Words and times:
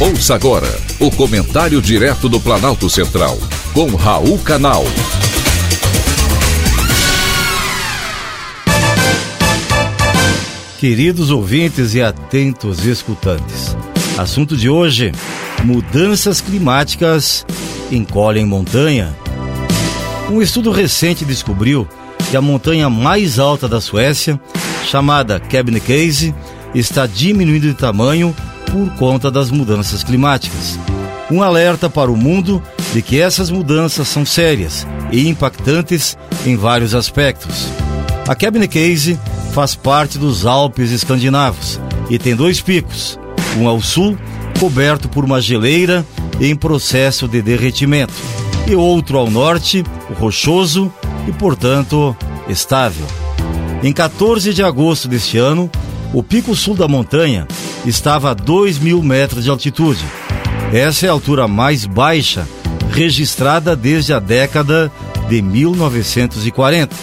Ouça 0.00 0.36
agora 0.36 0.68
o 1.00 1.10
comentário 1.10 1.82
direto 1.82 2.28
do 2.28 2.38
Planalto 2.38 2.88
Central, 2.88 3.36
com 3.74 3.96
Raul 3.96 4.38
Canal. 4.38 4.84
Queridos 10.78 11.32
ouvintes 11.32 11.94
e 11.94 12.00
atentos 12.00 12.86
escutantes, 12.86 13.76
assunto 14.16 14.56
de 14.56 14.70
hoje: 14.70 15.10
mudanças 15.64 16.40
climáticas 16.40 17.44
encolhem 17.90 18.46
montanha. 18.46 19.12
Um 20.30 20.40
estudo 20.40 20.70
recente 20.70 21.24
descobriu 21.24 21.88
que 22.30 22.36
a 22.36 22.40
montanha 22.40 22.88
mais 22.88 23.40
alta 23.40 23.66
da 23.66 23.80
Suécia, 23.80 24.40
chamada 24.88 25.40
Kebnekaise, 25.40 26.32
está 26.72 27.04
diminuindo 27.04 27.66
de 27.66 27.74
tamanho 27.74 28.32
por 28.72 28.90
conta 28.96 29.30
das 29.30 29.50
mudanças 29.50 30.02
climáticas. 30.02 30.78
Um 31.30 31.42
alerta 31.42 31.90
para 31.90 32.10
o 32.10 32.16
mundo 32.16 32.62
de 32.92 33.02
que 33.02 33.20
essas 33.20 33.50
mudanças 33.50 34.08
são 34.08 34.24
sérias 34.24 34.86
e 35.12 35.28
impactantes 35.28 36.16
em 36.46 36.56
vários 36.56 36.94
aspectos. 36.94 37.68
A 38.26 38.34
Kebnekaise 38.34 39.18
faz 39.52 39.74
parte 39.74 40.18
dos 40.18 40.46
Alpes 40.46 40.90
escandinavos 40.90 41.80
e 42.08 42.18
tem 42.18 42.34
dois 42.34 42.60
picos, 42.60 43.18
um 43.58 43.68
ao 43.68 43.80
sul, 43.80 44.16
coberto 44.58 45.08
por 45.08 45.24
uma 45.24 45.40
geleira 45.40 46.04
em 46.40 46.54
processo 46.54 47.26
de 47.26 47.42
derretimento, 47.42 48.14
e 48.66 48.74
outro 48.74 49.18
ao 49.18 49.30
norte, 49.30 49.84
rochoso 50.18 50.92
e, 51.26 51.32
portanto, 51.32 52.16
estável. 52.48 53.06
Em 53.82 53.92
14 53.92 54.52
de 54.52 54.62
agosto 54.62 55.08
deste 55.08 55.38
ano, 55.38 55.70
o 56.12 56.22
pico 56.22 56.54
sul 56.54 56.74
da 56.74 56.88
montanha 56.88 57.46
estava 57.84 58.30
a 58.30 58.34
2 58.34 58.78
mil 58.78 59.02
metros 59.02 59.44
de 59.44 59.50
altitude. 59.50 60.04
Essa 60.72 61.06
é 61.06 61.08
a 61.08 61.12
altura 61.12 61.46
mais 61.46 61.84
baixa 61.84 62.46
registrada 62.90 63.76
desde 63.76 64.12
a 64.12 64.18
década 64.18 64.90
de 65.28 65.42
1940, 65.42 66.94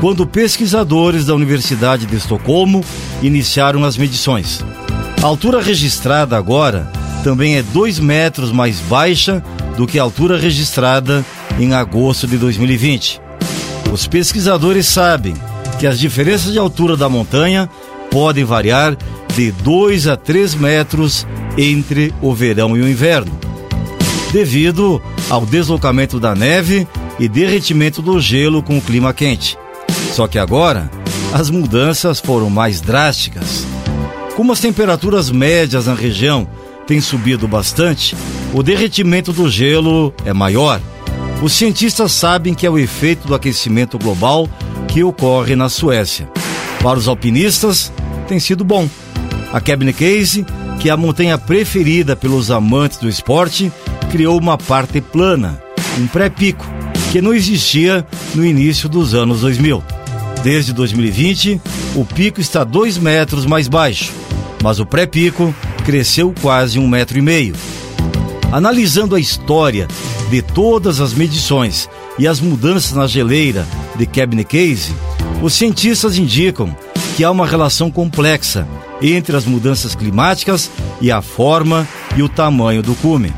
quando 0.00 0.26
pesquisadores 0.26 1.26
da 1.26 1.34
Universidade 1.34 2.06
de 2.06 2.16
Estocolmo 2.16 2.84
iniciaram 3.22 3.84
as 3.84 3.96
medições. 3.96 4.64
A 5.22 5.26
altura 5.26 5.60
registrada 5.60 6.36
agora 6.36 6.90
também 7.24 7.56
é 7.56 7.62
2 7.62 7.98
metros 7.98 8.52
mais 8.52 8.78
baixa 8.80 9.42
do 9.76 9.86
que 9.86 9.98
a 9.98 10.02
altura 10.02 10.38
registrada 10.38 11.24
em 11.58 11.74
agosto 11.74 12.26
de 12.26 12.38
2020. 12.38 13.20
Os 13.92 14.06
pesquisadores 14.06 14.86
sabem 14.86 15.34
que 15.78 15.86
as 15.86 15.98
diferenças 15.98 16.52
de 16.52 16.58
altura 16.58 16.96
da 16.96 17.08
montanha 17.08 17.68
podem 18.16 18.44
variar 18.44 18.96
de 19.34 19.52
2 19.52 20.06
a 20.06 20.16
3 20.16 20.54
metros 20.54 21.26
entre 21.58 22.14
o 22.22 22.32
verão 22.32 22.74
e 22.74 22.80
o 22.80 22.88
inverno, 22.88 23.38
devido 24.32 25.02
ao 25.28 25.44
deslocamento 25.44 26.18
da 26.18 26.34
neve 26.34 26.88
e 27.18 27.28
derretimento 27.28 28.00
do 28.00 28.18
gelo 28.18 28.62
com 28.62 28.78
o 28.78 28.80
clima 28.80 29.12
quente. 29.12 29.58
Só 30.14 30.26
que 30.26 30.38
agora, 30.38 30.90
as 31.30 31.50
mudanças 31.50 32.18
foram 32.18 32.48
mais 32.48 32.80
drásticas. 32.80 33.66
Como 34.34 34.50
as 34.50 34.60
temperaturas 34.60 35.30
médias 35.30 35.84
na 35.84 35.94
região 35.94 36.48
têm 36.86 37.02
subido 37.02 37.46
bastante, 37.46 38.16
o 38.54 38.62
derretimento 38.62 39.30
do 39.30 39.46
gelo 39.46 40.14
é 40.24 40.32
maior. 40.32 40.80
Os 41.42 41.52
cientistas 41.52 42.12
sabem 42.12 42.54
que 42.54 42.64
é 42.64 42.70
o 42.70 42.78
efeito 42.78 43.28
do 43.28 43.34
aquecimento 43.34 43.98
global 43.98 44.48
que 44.88 45.04
ocorre 45.04 45.54
na 45.54 45.68
Suécia. 45.68 46.26
Para 46.82 46.98
os 46.98 47.08
alpinistas, 47.08 47.92
tem 48.26 48.38
sido 48.40 48.64
bom. 48.64 48.88
A 49.52 49.60
Kebnekaise, 49.60 50.44
que 50.80 50.88
é 50.88 50.92
a 50.92 50.96
montanha 50.96 51.38
preferida 51.38 52.14
pelos 52.14 52.50
amantes 52.50 52.98
do 52.98 53.08
esporte, 53.08 53.72
criou 54.10 54.38
uma 54.38 54.58
parte 54.58 55.00
plana, 55.00 55.62
um 55.98 56.06
pré-pico, 56.06 56.66
que 57.12 57.22
não 57.22 57.32
existia 57.32 58.06
no 58.34 58.44
início 58.44 58.88
dos 58.88 59.14
anos 59.14 59.40
2000. 59.40 59.82
Desde 60.42 60.72
2020, 60.72 61.60
o 61.94 62.04
pico 62.04 62.40
está 62.40 62.62
dois 62.62 62.98
metros 62.98 63.46
mais 63.46 63.68
baixo, 63.68 64.12
mas 64.62 64.78
o 64.78 64.86
pré-pico 64.86 65.54
cresceu 65.84 66.34
quase 66.42 66.78
um 66.78 66.86
metro 66.86 67.18
e 67.18 67.22
meio. 67.22 67.54
Analisando 68.52 69.14
a 69.14 69.20
história 69.20 69.88
de 70.30 70.42
todas 70.42 71.00
as 71.00 71.14
medições 71.14 71.88
e 72.18 72.26
as 72.26 72.40
mudanças 72.40 72.92
na 72.92 73.06
geleira 73.06 73.66
de 73.96 74.06
Kebnekaise, 74.06 74.94
os 75.42 75.54
cientistas 75.54 76.16
indicam 76.16 76.74
que 77.16 77.24
há 77.24 77.30
uma 77.30 77.46
relação 77.46 77.90
complexa 77.90 78.66
entre 79.00 79.36
as 79.36 79.44
mudanças 79.44 79.94
climáticas 79.94 80.70
e 81.00 81.10
a 81.10 81.20
forma 81.20 81.86
e 82.16 82.22
o 82.22 82.28
tamanho 82.28 82.82
do 82.82 82.94
cume. 82.94 83.32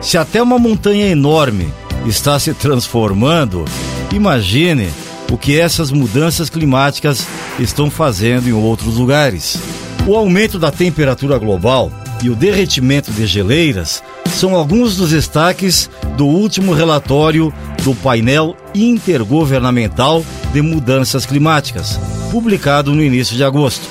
Se 0.00 0.16
até 0.16 0.42
uma 0.42 0.58
montanha 0.58 1.08
enorme 1.08 1.72
está 2.06 2.38
se 2.38 2.54
transformando, 2.54 3.64
imagine 4.12 4.88
o 5.30 5.36
que 5.36 5.58
essas 5.58 5.90
mudanças 5.90 6.48
climáticas 6.48 7.26
estão 7.58 7.90
fazendo 7.90 8.48
em 8.48 8.52
outros 8.52 8.96
lugares. 8.96 9.58
O 10.06 10.16
aumento 10.16 10.58
da 10.58 10.70
temperatura 10.70 11.38
global 11.38 11.90
e 12.22 12.30
o 12.30 12.36
derretimento 12.36 13.10
de 13.12 13.26
geleiras 13.26 14.02
são 14.26 14.54
alguns 14.54 14.96
dos 14.96 15.10
destaques 15.10 15.90
do 16.16 16.26
último 16.26 16.72
relatório 16.72 17.52
do 17.82 17.94
painel 17.94 18.56
intergovernamental 18.74 20.24
de 20.52 20.62
mudanças 20.62 21.26
climáticas, 21.26 21.98
publicado 22.30 22.94
no 22.94 23.02
início 23.02 23.36
de 23.36 23.44
agosto. 23.44 23.86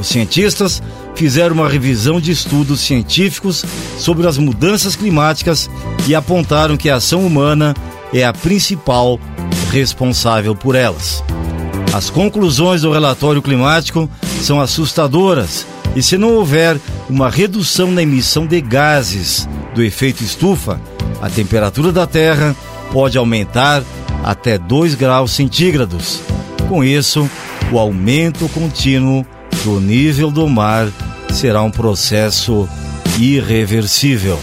Os 0.00 0.08
cientistas 0.08 0.82
fizeram 1.14 1.54
uma 1.54 1.68
revisão 1.68 2.20
de 2.20 2.30
estudos 2.30 2.80
científicos 2.80 3.64
sobre 3.98 4.26
as 4.26 4.36
mudanças 4.36 4.96
climáticas 4.96 5.70
e 6.06 6.14
apontaram 6.14 6.76
que 6.76 6.90
a 6.90 6.96
ação 6.96 7.26
humana 7.26 7.74
é 8.12 8.24
a 8.24 8.32
principal 8.32 9.18
responsável 9.70 10.54
por 10.54 10.74
elas. 10.74 11.22
As 11.92 12.10
conclusões 12.10 12.82
do 12.82 12.92
relatório 12.92 13.40
climático 13.40 14.10
são 14.40 14.60
assustadoras 14.60 15.66
e, 15.94 16.02
se 16.02 16.18
não 16.18 16.34
houver 16.34 16.78
uma 17.08 17.30
redução 17.30 17.90
na 17.90 18.02
emissão 18.02 18.46
de 18.46 18.60
gases 18.60 19.48
do 19.74 19.82
efeito 19.82 20.22
estufa, 20.22 20.80
a 21.22 21.30
temperatura 21.30 21.92
da 21.92 22.06
Terra 22.06 22.54
pode 22.92 23.16
aumentar 23.16 23.82
até 24.24 24.58
2 24.58 24.94
graus 24.94 25.32
centígrados. 25.32 26.20
Com 26.68 26.82
isso, 26.82 27.28
o 27.70 27.78
aumento 27.78 28.48
contínuo 28.48 29.24
do 29.62 29.78
nível 29.78 30.30
do 30.30 30.48
mar 30.48 30.88
será 31.30 31.62
um 31.62 31.70
processo 31.70 32.68
irreversível. 33.18 34.40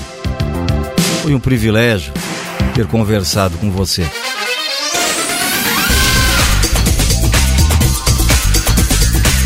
Foi 1.22 1.34
um 1.34 1.40
privilégio 1.40 2.14
ter 2.74 2.86
conversado 2.88 3.58
com 3.58 3.72
você. 3.72 4.06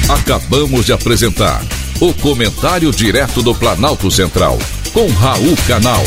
Acabamos 0.08 0.86
de 0.86 0.94
apresentar 0.94 1.64
o 2.00 2.14
Comentário 2.14 2.92
Direto 2.92 3.42
do 3.42 3.56
Planalto 3.56 4.12
Central, 4.12 4.60
com 4.94 5.08
Raul 5.08 5.56
Canal. 5.68 6.04